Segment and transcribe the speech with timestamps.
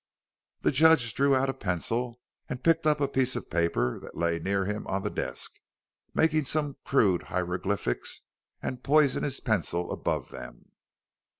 [0.61, 2.19] The judge drew out a pencil
[2.49, 5.51] and picked up a piece of paper that lay near him on the desk,
[6.15, 8.21] making some crude hieroglyphics
[8.63, 10.63] and poising his pencil above them.